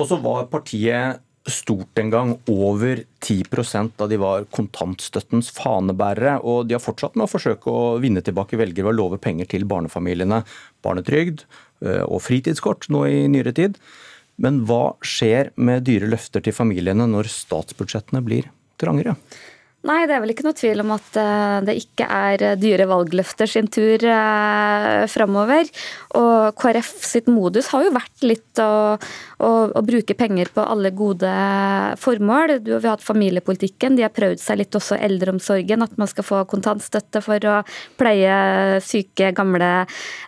Og 0.00 0.08
så 0.08 0.18
var 0.18 0.48
partiet 0.50 1.20
stort 1.50 1.98
en 1.98 2.10
gang. 2.12 2.34
Over 2.50 3.04
10% 3.22 3.94
da 3.98 4.06
de 4.10 4.18
var 4.20 4.46
kontantstøttens 4.52 5.50
fanebærere. 5.56 6.38
Og 6.42 6.68
de 6.68 6.76
har 6.76 6.82
fortsatt 6.82 7.16
med 7.16 7.26
å 7.26 7.30
forsøke 7.30 7.70
å 7.70 7.98
vinne 8.02 8.22
tilbake 8.24 8.58
velgere 8.60 8.88
ved 8.88 8.94
å 8.94 8.98
love 8.98 9.20
penger 9.22 9.48
til 9.50 9.66
barnefamiliene. 9.68 10.42
Barnetrygd 10.84 11.44
eh, 11.84 12.04
og 12.06 12.22
fritidskort 12.24 12.88
nå 12.92 13.06
i 13.08 13.24
nyere 13.32 13.54
tid. 13.56 13.78
Men 14.40 14.62
hva 14.68 14.96
skjer 15.04 15.52
med 15.60 15.84
dyre 15.88 16.08
løfter 16.08 16.44
til 16.44 16.56
familiene 16.56 17.08
når 17.10 17.28
statsbudsjettene 17.32 18.24
blir 18.24 18.48
trangere? 18.80 19.16
Nei, 19.80 20.02
det 20.04 20.12
er 20.12 20.20
vel 20.20 20.34
ikke 20.34 20.44
noe 20.44 20.56
tvil 20.58 20.82
om 20.82 20.90
at 20.92 21.14
eh, 21.16 21.58
det 21.64 21.74
ikke 21.80 22.04
er 22.04 22.42
eh, 22.44 22.56
dyre 22.60 22.84
valgløfter 22.90 23.48
sin 23.48 23.68
tur 23.72 24.02
eh, 24.04 25.06
framover. 25.08 25.70
Og 26.20 26.58
KrF 26.60 26.90
sitt 27.08 27.30
modus 27.32 27.70
har 27.72 27.86
jo 27.86 27.94
vært 27.94 28.26
litt 28.26 28.60
å, 28.60 28.98
å, 29.00 29.50
å 29.72 29.82
bruke 29.86 30.12
penger 30.18 30.52
på 30.52 30.66
alle 30.68 30.92
gode 30.92 31.32
formål. 32.02 32.58
Du, 32.60 32.74
vi 32.74 32.76
har 32.84 32.98
hatt 32.98 33.06
familiepolitikken, 33.06 33.96
de 33.96 34.04
har 34.04 34.12
prøvd 34.12 34.44
seg 34.44 34.60
litt 34.60 34.76
også 34.76 35.00
eldreomsorgen. 35.00 35.86
At 35.86 35.96
man 35.96 36.12
skal 36.12 36.28
få 36.28 36.42
kontantstøtte 36.50 37.24
for 37.24 37.48
å 37.48 37.56
pleie 37.96 38.36
syke, 38.84 39.32
gamle 39.32 39.72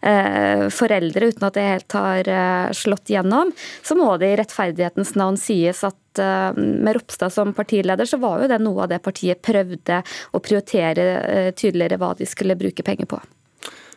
eh, 0.01 0.65
foreldre 0.73 1.29
uten 1.29 1.51
at 1.51 1.61
det 1.61 1.69
helt 1.69 2.01
har 2.01 2.73
slått 2.73 3.13
gjennom. 3.13 3.53
Så 3.85 4.01
må 4.01 4.15
det 4.17 4.33
i 4.33 4.41
rettferdighetens 4.41 5.13
navn 5.21 5.37
sies 5.37 5.85
at 5.85 5.99
Eh, 6.19 6.53
med 6.57 6.97
Ropstad 6.97 7.33
som 7.33 7.53
partileder, 7.55 8.09
så 8.09 8.19
var 8.23 8.43
jo 8.43 8.51
det 8.51 8.59
noe 8.63 8.85
av 8.85 8.91
det 8.93 9.01
partiet 9.05 9.43
prøvde 9.45 10.03
å 10.33 10.43
prioritere 10.43 11.07
eh, 11.23 11.51
tydeligere 11.57 12.01
hva 12.01 12.13
de 12.19 12.29
skulle 12.29 12.59
bruke 12.59 12.85
penger 12.87 13.09
på. 13.11 13.21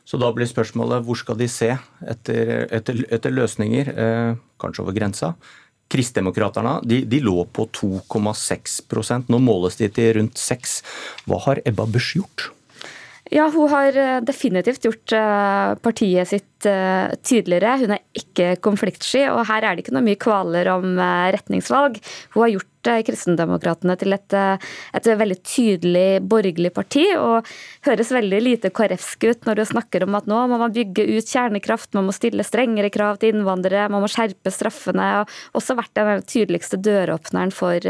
Så 0.06 0.20
da 0.22 0.30
blir 0.34 0.46
spørsmålet 0.46 1.06
hvor 1.06 1.18
skal 1.18 1.38
de 1.40 1.48
se 1.50 1.72
etter, 2.06 2.68
etter, 2.74 3.06
etter 3.10 3.34
løsninger, 3.34 3.90
eh, 3.90 4.34
kanskje 4.62 4.86
over 4.86 4.98
grensa? 4.98 5.34
Kristdemokraterne 5.90 6.80
de, 6.86 7.04
de, 7.06 7.20
lå 7.22 7.44
på 7.54 7.68
2,6 7.70 9.28
Nå 9.30 9.38
måles 9.38 9.78
de 9.78 9.90
til 9.94 10.16
rundt 10.18 10.40
6 10.42 10.80
Hva 11.30 11.38
har 11.46 11.62
Ebba 11.62 11.86
Busch 11.86 12.16
gjort? 12.18 12.48
Ja, 13.34 13.48
hun 13.50 13.72
har 13.72 13.96
definitivt 14.22 14.86
gjort 14.86 15.14
partiet 15.82 16.30
sitt 16.30 16.56
Eh, 16.66 17.14
tydeligere. 17.26 17.78
Hun 17.82 17.94
er 17.96 18.02
ikke 18.18 18.56
konfliktsky, 18.64 19.26
og 19.30 19.46
her 19.50 19.66
er 19.66 19.76
det 19.76 19.86
ikke 19.86 19.96
noe 19.96 20.06
mye 20.06 20.20
kvaler 20.20 20.70
om 20.74 20.98
eh, 20.98 21.28
retningsvalg. 21.36 22.00
Hun 22.34 22.46
har 22.46 22.54
gjort 22.56 22.70
eh, 22.72 22.75
Kristendemokratene 23.06 23.96
til 24.00 24.16
et, 24.16 24.36
et, 24.36 25.10
veldig 25.22 25.38
tydelig 25.46 26.22
borgerlig 26.26 26.72
parti, 26.76 27.06
og 27.18 27.48
høres 27.88 28.14
veldig 28.16 28.42
lite 28.44 28.72
KrF-sk 28.76 29.28
ut 29.30 29.48
når 29.48 29.60
du 29.60 29.64
snakker 29.70 30.06
om 30.06 30.18
at 30.18 30.30
nå 30.30 30.42
må 30.52 30.60
man 30.62 30.74
bygge 30.76 31.06
ut 31.16 31.30
kjernekraft, 31.30 31.94
man 31.98 32.08
må 32.10 32.16
stille 32.16 32.46
strengere 32.46 32.92
krav 32.94 33.20
til 33.22 33.36
innvandrere, 33.36 33.90
man 33.92 34.04
må 34.04 34.10
skjerpe 34.12 34.54
straffene. 34.54 35.08
og 35.22 35.60
Også 35.60 35.78
vært 35.78 35.96
den 35.98 36.26
tydeligste 36.30 36.80
døråpneren 36.82 37.54
for 37.56 37.90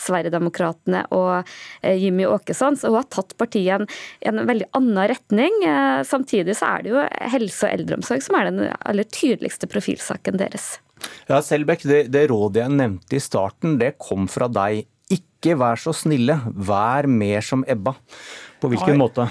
Sverigedemokraterna 0.00 1.06
og 1.16 1.48
Jimmy 1.82 2.26
Åkesson. 2.28 2.78
Så 2.78 2.90
hun 2.90 3.00
har 3.00 3.08
tatt 3.12 3.36
partiet 3.40 3.86
i 4.20 4.28
en 4.30 4.44
veldig 4.48 4.70
annen 4.76 5.02
retning. 5.10 5.62
Samtidig 6.06 6.56
så 6.58 6.74
er 6.74 6.84
det 6.84 6.94
jo 6.94 7.08
helse- 7.36 7.66
og 7.66 7.74
eldreomsorg 7.74 8.24
som 8.24 8.38
er 8.38 8.50
den 8.50 8.62
aller 8.70 9.08
tydeligste 9.10 9.70
profilsaken 9.70 10.40
deres. 10.40 10.78
Ja, 11.30 11.40
Selbekk, 11.44 11.84
det, 11.88 12.00
det 12.14 12.26
rådet 12.32 12.64
jeg 12.64 12.76
nevnte 12.76 13.18
i 13.18 13.22
starten, 13.22 13.78
det 13.80 13.96
kom 14.00 14.28
fra 14.30 14.50
deg. 14.50 14.86
Ikke 15.10 15.56
vær 15.58 15.80
så 15.80 15.94
snille, 15.96 16.36
vær 16.52 17.08
mer 17.10 17.44
som 17.44 17.64
Ebba. 17.68 17.96
På 18.60 18.68
hvilken 18.70 18.94
Ai. 18.94 19.00
måte? 19.00 19.28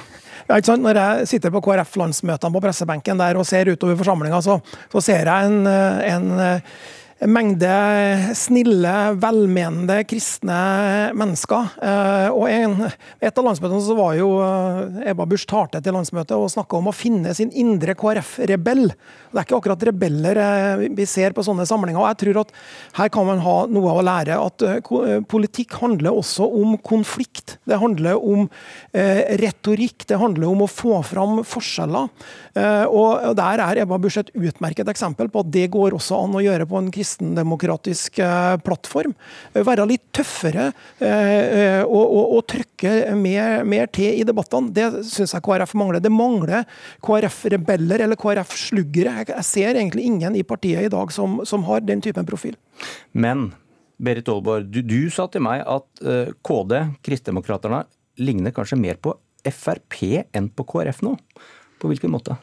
Ja, 0.48 0.58
ikke 0.58 0.72
sant? 0.72 0.82
Når 0.82 0.98
jeg 0.98 1.28
sitter 1.30 1.54
på 1.54 1.62
KrF-landsmøtene 1.68 2.56
på 2.56 2.62
pressebenken 2.64 3.20
der 3.22 3.38
og 3.38 3.46
ser 3.46 3.70
utover 3.70 4.00
forsamlinga, 4.00 4.40
så, 4.42 4.58
så, 4.90 5.04
ser 5.06 5.30
jeg 5.30 5.52
en, 5.52 5.68
en 5.70 6.32
en 6.34 6.58
mengde 7.28 7.70
snille, 8.38 8.94
velmenende 9.20 9.98
kristne 10.08 10.60
mennesker. 11.18 11.74
Eh, 11.84 12.28
og 12.32 12.46
en, 12.48 12.86
Et 13.20 13.38
av 13.38 13.44
landsmøtene 13.44 13.82
så 13.84 13.96
var 13.98 14.14
jo 14.16 14.30
eh, 14.44 15.10
Ebba 15.12 15.26
Busch 15.28 15.48
Tarte 15.50 15.82
til 15.84 15.96
landsmøtet 15.96 16.38
og 16.38 16.48
snakka 16.54 16.78
om 16.80 16.88
å 16.88 16.96
finne 16.96 17.34
sin 17.36 17.52
indre 17.52 17.96
KrF-rebell. 18.00 18.86
Det 18.88 19.36
er 19.36 19.48
ikke 19.48 19.60
akkurat 19.60 19.84
rebeller 19.90 20.40
eh, 20.40 20.86
vi 20.96 21.08
ser 21.10 21.36
på 21.36 21.44
sånne 21.44 21.68
samlinger. 21.68 22.00
og 22.00 22.08
jeg 22.14 22.22
tror 22.24 22.42
at 22.46 22.56
Her 23.02 23.12
kan 23.12 23.28
man 23.28 23.44
ha 23.44 23.58
noe 23.68 23.98
å 24.00 24.06
lære. 24.06 24.40
At 24.40 24.64
politikk 25.28 25.76
handler 25.82 26.16
også 26.16 26.48
om 26.48 26.78
konflikt. 26.78 27.58
Det 27.68 27.80
handler 27.80 28.16
om 28.16 28.48
retorikk. 28.94 30.06
Det 30.08 30.20
handler 30.20 30.48
om 30.50 30.64
å 30.64 30.70
få 30.72 31.02
fram 31.06 31.42
forskjeller. 31.48 32.10
Og 32.90 33.36
Der 33.38 33.64
er 33.64 33.82
Ebba 33.84 34.00
Busch 34.02 34.20
et 34.22 34.32
utmerket 34.36 34.90
eksempel 34.92 35.30
på 35.32 35.44
at 35.44 35.52
det 35.54 35.68
går 35.74 35.96
også 35.98 36.24
an 36.24 36.38
å 36.38 36.44
gjøre 36.44 36.68
på 36.70 36.80
en 36.80 36.92
kristen 36.94 37.09
kristendemokratisk 37.10 38.20
eh, 38.20 38.58
plattform. 38.64 39.14
Eh, 39.54 39.64
være 39.66 39.88
litt 39.88 40.04
tøffere 40.14 40.72
eh, 41.00 41.84
og, 41.84 42.06
og, 42.06 42.36
og 42.38 42.44
trykke 42.48 43.16
mer, 43.16 43.64
mer, 43.64 43.88
til 43.88 44.20
i 44.20 44.26
debattene. 44.28 44.72
Det 44.74 45.04
syns 45.08 45.34
jeg 45.34 45.44
KrF 45.46 45.74
mangler. 45.76 46.00
Det 46.00 46.12
mangler 46.12 46.66
KrF-rebeller 47.06 48.06
eller 48.06 48.20
KrF-sluggere. 48.20 49.26
Jeg 49.28 49.46
ser 49.46 49.76
egentlig 49.76 50.06
ingen 50.06 50.36
i 50.36 50.44
partiet 50.44 50.86
i 50.86 50.92
dag 50.92 51.12
som, 51.12 51.42
som 51.46 51.66
har 51.70 51.82
den 51.82 52.02
typen 52.02 52.28
profil. 52.28 52.58
Men 53.14 53.52
Berit 54.00 54.30
Aalborg, 54.32 54.70
du, 54.72 54.82
du 54.82 55.10
sa 55.12 55.28
til 55.28 55.44
meg 55.44 55.66
at 55.68 56.04
KD, 56.46 56.76
Kristdemokraterne, 57.04 57.84
ligner 58.20 58.54
kanskje 58.56 58.80
mer 58.80 59.00
på 59.00 59.12
Frp 59.44 59.98
enn 60.36 60.48
på 60.52 60.66
KrF 60.68 61.02
nå. 61.04 61.18
På 61.80 61.92
hvilken 61.92 62.12
måte? 62.12 62.38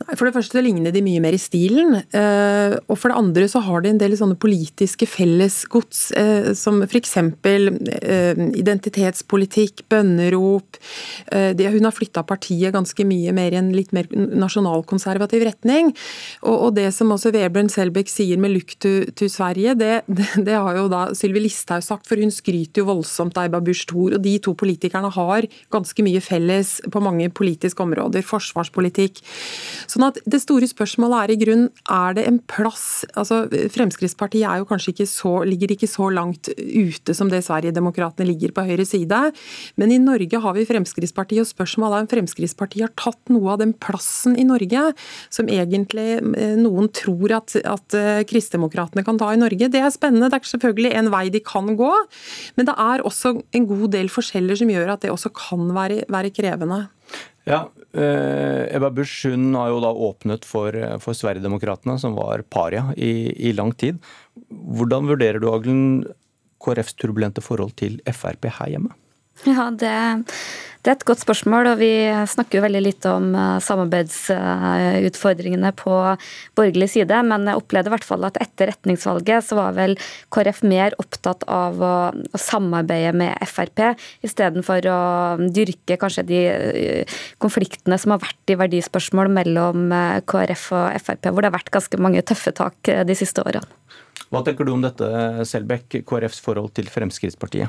Nei, 0.00 0.16
For 0.16 0.26
det 0.26 0.32
første 0.32 0.62
ligner 0.64 0.94
de 0.94 1.02
mye 1.04 1.20
mer 1.20 1.36
i 1.36 1.40
stilen. 1.40 1.98
Eh, 2.16 2.74
og 2.88 2.96
for 2.96 3.12
det 3.12 3.18
andre 3.20 3.46
så 3.50 3.60
har 3.66 3.84
de 3.84 3.92
en 3.92 4.00
del 4.00 4.14
sånne 4.16 4.38
politiske 4.40 5.08
fellesgods, 5.08 6.00
eh, 6.16 6.50
som 6.56 6.80
f.eks. 6.86 7.16
Eh, 7.20 8.40
identitetspolitikk, 8.60 9.84
bønnerop. 9.92 10.78
Hun 11.30 11.86
har 11.86 11.94
flytta 11.94 12.24
partiet 12.26 12.74
ganske 12.74 13.04
mye 13.06 13.32
mer 13.36 13.54
i 13.54 13.58
en 13.60 13.70
litt 13.74 13.92
mer 13.96 14.08
nasjonalkonservativ 14.10 15.44
retning. 15.46 15.92
Og 16.48 16.72
det 16.76 16.88
som 16.96 17.12
også 17.12 17.32
Vebjørn 17.34 17.70
Selbekk 17.70 18.08
sier 18.10 18.40
med 18.40 18.54
'look 18.54 18.76
to, 18.80 19.04
to 19.14 19.28
Sverige', 19.28 19.76
det, 19.78 20.02
det, 20.08 20.56
har 20.56 20.76
jo 20.76 20.88
da 20.88 21.02
Sylvi 21.14 21.44
Listhaug 21.44 21.84
sagt, 21.84 22.06
for 22.08 22.16
hun 22.16 22.32
skryter 22.32 22.82
jo 22.82 22.88
voldsomt 22.88 23.36
av 23.36 23.48
Eiba 23.48 23.60
Busch 23.60 23.86
Thor. 23.86 24.16
Og 24.16 24.22
de 24.22 24.38
to 24.38 24.54
politikerne 24.54 25.12
har 25.12 25.46
ganske 25.70 26.02
mye 26.02 26.20
felles 26.20 26.80
på 26.90 27.02
mange 27.02 27.28
politiske 27.30 27.82
områder. 27.82 28.24
Forsvarspolitikk. 28.60 29.20
Sånn 29.90 30.06
at 30.06 30.18
Det 30.24 30.40
store 30.42 30.68
spørsmålet 30.68 31.24
er 31.24 31.32
i 31.32 31.38
grunn 31.40 31.64
er 31.88 32.14
det 32.14 32.26
en 32.28 32.38
plass 32.38 33.04
altså 33.18 33.48
Fremskrittspartiet 33.48 34.46
er 34.46 34.60
jo 34.60 34.68
kanskje 34.68 34.92
ikke 34.92 35.08
så, 35.08 35.32
ligger 35.44 35.72
ikke 35.72 35.88
så 35.90 36.10
langt 36.12 36.50
ute 36.56 37.14
som 37.16 37.30
det 37.30 37.42
Sverigedemokraterna 37.46 38.28
ligger 38.28 38.52
på 38.52 38.64
høyre 38.68 38.84
side. 38.86 39.18
Men 39.76 39.92
i 39.92 39.98
Norge 39.98 40.40
har 40.40 40.54
vi 40.54 40.66
Fremskrittspartiet, 40.68 41.42
og 41.42 41.48
spørsmålet 41.48 41.96
er 41.96 42.06
om 42.06 42.10
Fremskrittspartiet 42.10 42.86
har 42.86 42.94
tatt 43.00 43.32
noe 43.32 43.54
av 43.54 43.60
den 43.62 43.72
plassen 43.72 44.36
i 44.38 44.46
Norge 44.46 44.92
som 45.32 45.48
egentlig 45.50 46.20
eh, 46.20 46.54
noen 46.60 46.90
tror 46.94 47.34
at, 47.40 47.56
at 47.64 47.96
eh, 47.96 48.22
Kristdemokratene 48.28 49.04
kan 49.06 49.18
ta 49.20 49.32
i 49.34 49.40
Norge. 49.40 49.70
Det 49.72 49.82
er 49.82 49.92
spennende. 49.94 50.30
Det 50.30 50.40
er 50.40 50.52
selvfølgelig 50.52 50.94
en 51.00 51.10
vei 51.12 51.26
de 51.32 51.42
kan 51.44 51.74
gå, 51.78 51.92
men 52.56 52.68
det 52.68 52.76
er 52.76 53.04
også 53.06 53.36
en 53.56 53.68
god 53.70 53.90
del 53.96 54.12
forskjeller 54.12 54.58
som 54.58 54.70
gjør 54.70 54.94
at 54.94 55.04
det 55.04 55.12
også 55.14 55.32
kan 55.34 55.70
være, 55.74 56.04
være 56.10 56.34
krevende. 56.34 56.84
Ja, 57.48 57.70
eh, 57.96 58.76
Ebba 58.76 58.90
Busch 58.92 59.24
hun 59.30 59.54
har 59.56 59.70
jo 59.72 59.80
da 59.80 59.90
åpnet 59.90 60.44
for, 60.44 60.76
eh, 60.76 60.98
for 61.00 61.16
Sverigedemokraterna, 61.16 61.98
som 61.98 62.14
var 62.14 62.42
paria 62.42 62.92
i, 62.96 63.32
i, 63.48 63.52
lang 63.56 63.72
tid. 63.72 63.98
Hvordan 64.50 65.08
vurderer 65.08 65.40
du 65.40 65.48
Aglen, 65.52 66.04
KrFs 66.60 66.94
turbulente 67.00 67.40
forhold 67.40 67.72
til 67.80 68.00
Frp 68.04 68.50
her 68.58 68.74
hjemme? 68.74 68.92
Ja, 69.48 69.70
det 69.70 69.94
det 70.80 70.88
er 70.88 70.96
et 70.96 71.02
godt 71.04 71.20
spørsmål, 71.20 71.66
og 71.74 71.82
vi 71.82 72.08
snakker 72.32 72.56
jo 72.56 72.62
veldig 72.64 72.80
lite 72.80 73.10
om 73.12 73.34
eh, 73.36 73.58
samarbeidsutfordringene 73.60 75.74
på 75.76 75.92
borgerlig 76.56 76.88
side. 76.94 77.18
Men 77.28 77.44
jeg 77.50 77.60
opplevde 77.60 77.90
i 77.90 77.92
hvert 77.92 78.06
fall 78.08 78.24
at 78.24 78.38
etter 78.40 78.72
retningsvalget 78.72 79.44
så 79.44 79.58
var 79.58 79.76
vel 79.76 79.92
KrF 80.32 80.62
mer 80.64 80.96
opptatt 81.02 81.44
av 81.52 81.76
å, 81.84 82.16
samarbeide 82.32 83.12
med 83.20 83.36
Frp, 83.50 83.92
istedenfor 84.24 84.80
å 84.88 84.96
dyrke 85.52 86.00
kanskje 86.00 86.24
de 86.30 86.40
eh, 86.48 87.04
konfliktene 87.44 88.00
som 88.00 88.16
har 88.16 88.24
vært 88.24 88.48
i 88.48 88.56
verdispørsmål 88.62 89.28
mellom 89.36 89.92
eh, 89.92 90.24
KrF 90.24 90.72
og 90.80 90.96
Frp, 91.04 91.28
hvor 91.28 91.44
det 91.44 91.52
har 91.52 91.58
vært 91.58 91.76
ganske 91.76 92.00
mange 92.00 92.24
tøffe 92.24 92.56
tak 92.56 92.80
de 92.88 93.14
siste 93.20 93.44
årene. 93.44 93.68
Hva 94.32 94.40
tenker 94.46 94.64
du 94.64 94.72
om 94.72 94.80
dette, 94.80 95.04
Selbekk, 95.44 96.00
KrFs 96.08 96.40
forhold 96.40 96.72
til 96.78 96.88
Fremskrittspartiet? 96.88 97.68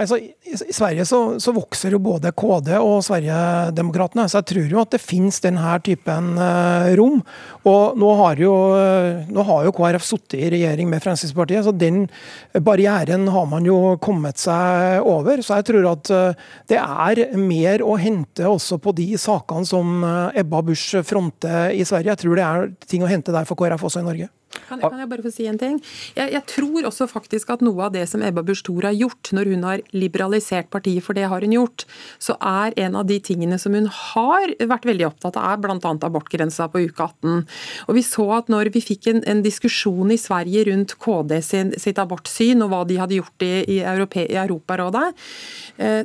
Altså, 0.00 0.16
I 0.16 0.72
Sverige 0.72 1.04
så, 1.04 1.18
så, 1.42 1.52
vokser 1.52 1.92
jo 1.92 2.00
både 2.00 2.30
KD 2.32 2.70
og 2.78 3.02
Sverigedemokraterna, 3.04 4.24
så 4.30 4.40
jeg 4.40 4.48
tror 4.48 4.72
jo 4.72 4.80
at 4.80 4.94
det 4.94 5.02
finnes 5.02 5.36
denne 5.44 5.74
typen 5.84 6.30
uh, 6.40 6.88
rom. 6.96 7.20
Og 7.68 7.98
nå 8.00 8.12
har 8.22 8.40
jo, 8.40 8.54
nå 9.28 9.44
har 9.50 9.66
jo 9.66 9.74
KrF 9.76 10.06
sittet 10.08 10.38
i 10.40 10.50
regjering 10.56 10.88
med 10.88 11.04
Fremskrittspartiet, 11.04 11.66
så 11.66 11.76
den 11.76 12.06
barrieren 12.64 13.28
har 13.34 13.46
man 13.50 13.68
jo 13.68 13.96
kommet 14.02 14.40
seg 14.40 15.04
over. 15.04 15.44
Så 15.44 15.60
jeg 15.60 15.68
tror 15.68 15.90
at 15.92 16.12
uh, 16.16 16.44
det 16.72 16.80
er 16.80 17.24
mer 17.36 17.84
å 17.84 17.98
hente 18.00 18.48
også 18.48 18.80
på 18.80 18.96
de 18.96 19.10
sakene 19.20 19.68
som 19.68 20.00
Ebba 20.32 20.64
Busch 20.64 20.96
fronter 21.04 21.76
i 21.76 21.84
Sverige. 21.84 22.14
Jeg 22.14 22.24
tror 22.24 22.40
det 22.40 22.48
er 22.48 22.70
ting 22.88 23.04
å 23.04 23.12
hente 23.12 23.34
der 23.34 23.48
for 23.48 23.60
KrF 23.60 23.90
også 23.90 24.00
i 24.00 24.08
Norge. 24.08 24.32
Kan 24.68 24.80
jeg, 24.80 24.90
kan 24.90 25.00
jeg, 25.00 25.08
bare 25.10 25.24
få 25.24 25.32
si 25.32 25.46
en 25.48 25.58
ting? 25.60 25.78
Jeg, 26.16 26.32
jeg, 26.34 26.42
tror 26.50 26.88
også 26.88 27.08
faktisk 27.10 27.52
at 27.54 27.62
noe 27.64 27.86
av 27.86 27.94
det 27.94 28.04
som 28.10 28.22
Ebba 28.24 28.44
Busch 28.46 28.64
Thor 28.66 28.86
har 28.88 28.96
gjort 28.96 29.32
når 29.36 29.50
hun 29.52 29.66
har 29.66 29.82
liberalisert 29.96 30.70
partiet, 30.72 31.04
for 31.04 31.16
det 31.16 31.28
har 31.30 31.44
hun 31.44 31.54
gjort, 31.56 31.86
så 32.22 32.36
er 32.38 32.76
en 32.84 32.98
av 33.00 33.06
de 33.08 33.18
tingene 33.24 33.58
som 33.60 33.74
hun 33.76 33.88
har 33.88 34.54
vært 34.60 34.86
veldig 34.88 35.08
opptatt 35.08 35.38
av, 35.40 35.54
er 35.54 35.62
bl.a. 35.62 35.92
abortgrensa 36.08 36.68
på 36.72 36.84
uke 36.86 37.06
18. 37.08 37.46
Og 37.88 37.96
Vi 37.96 38.04
så 38.06 38.28
at 38.38 38.50
når 38.52 38.72
vi 38.74 38.84
fikk 38.84 39.08
en, 39.12 39.22
en 39.28 39.42
diskusjon 39.44 40.12
i 40.12 40.20
Sverige 40.20 40.66
rundt 40.70 40.96
KD 41.02 41.38
sin, 41.44 41.74
sitt 41.80 42.00
abortsyn 42.02 42.64
og 42.64 42.72
hva 42.72 42.82
de 42.88 42.98
hadde 43.00 43.18
gjort 43.18 43.46
i, 43.46 43.52
i, 43.76 43.78
Europe, 43.80 44.26
i 44.26 44.38
Europarådet, 44.40 45.08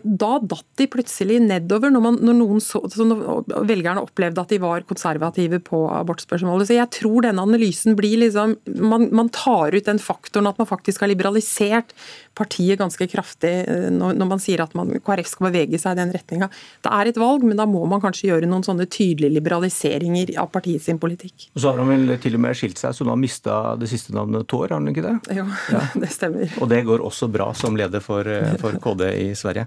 da 0.04 0.32
datt 0.40 0.68
de 0.80 0.88
plutselig 0.92 1.42
nedover 1.44 1.92
når, 1.94 2.04
man, 2.04 2.18
når 2.24 2.38
noen 2.38 2.64
så, 2.64 2.82
når 3.02 3.66
velgerne 3.68 4.04
opplevde 4.04 4.44
at 4.44 4.54
de 4.54 4.62
var 4.62 4.86
konservative 4.88 5.60
på 5.66 5.84
abortspørsmålet. 5.92 6.70
Så 6.70 6.78
jeg 6.78 6.94
tror 6.96 7.26
denne 7.26 7.44
analysen 7.44 7.98
blir 7.98 8.18
liksom 8.22 8.38
liksom, 8.38 8.58
man, 8.90 9.10
man, 9.12 9.30
tar 9.30 9.76
ut 9.76 9.86
den 9.86 10.00
faktoren 10.00 10.48
at 10.48 10.58
man 10.58 10.68
faktisk 10.68 11.02
har 11.02 11.08
liberalisert 11.08 11.94
partiet 12.38 12.80
ganske 12.80 13.08
kraftig 13.10 13.54
eh, 13.68 13.88
når, 13.94 14.18
når 14.20 14.30
man 14.30 14.42
sier 14.42 14.62
at 14.64 14.74
man, 14.78 14.92
KrF 15.04 15.30
skal 15.32 15.50
bevege 15.50 15.80
seg 15.82 15.96
i 15.96 16.02
den 16.02 16.14
retninga. 16.14 16.50
Det 16.86 16.94
er 16.94 17.10
et 17.10 17.20
valg, 17.20 17.46
men 17.48 17.58
da 17.58 17.66
må 17.70 17.84
man 17.90 18.02
kanskje 18.04 18.30
gjøre 18.32 18.50
noen 18.50 18.66
sånne 18.66 18.88
tydelige 18.92 19.34
liberaliseringer 19.40 20.36
av 20.42 20.52
partiet 20.54 20.86
sin 20.86 21.00
politikk. 21.02 21.50
Og 21.56 21.64
så 21.64 21.72
har 21.72 21.82
han 21.82 21.92
vel 21.92 22.18
til 22.22 22.38
og 22.38 22.44
med 22.46 22.58
skilt 22.58 22.82
seg, 22.82 22.96
så 22.96 23.08
nå 23.08 23.14
har 23.16 23.22
mista 23.22 23.60
det 23.80 23.90
siste 23.92 24.16
navnet 24.16 24.48
Tår, 24.48 24.70
har 24.70 24.78
han 24.78 24.92
ikke 24.92 25.06
det? 25.06 25.16
Jo, 25.40 25.48
ja. 25.74 25.84
det 26.04 26.12
stemmer. 26.14 26.54
Og 26.62 26.70
det 26.72 26.84
går 26.88 27.04
også 27.06 27.30
bra 27.32 27.50
som 27.58 27.78
leder 27.80 28.04
for, 28.04 28.28
eh, 28.30 28.56
for 28.62 28.78
KD 28.84 29.08
i 29.18 29.30
Sverige. 29.38 29.67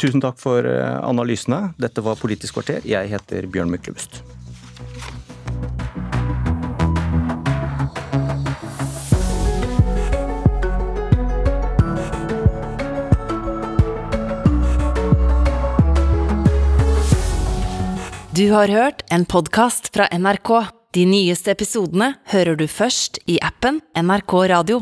Tusen 0.00 0.22
takk 0.24 0.38
for 0.40 0.66
eh, 0.66 1.00
analysene. 1.04 1.74
Dette 1.78 2.02
var 2.04 2.18
Politisk 2.20 2.58
kvarter. 2.58 2.84
Jeg 2.88 3.12
heter 3.12 3.46
Bjørn 3.50 3.70
Myklebust. 3.72 4.22
Du 18.34 18.48
har 18.50 18.68
hørt 18.68 19.04
en 19.14 19.22
podkast 19.24 19.92
fra 19.94 20.08
NRK. 20.10 20.48
De 20.94 21.04
nyeste 21.06 21.52
episodene 21.54 22.16
hører 22.32 22.56
du 22.58 22.64
først 22.66 23.20
i 23.30 23.36
appen 23.38 23.78
NRK 23.94 24.34
Radio. 24.50 24.80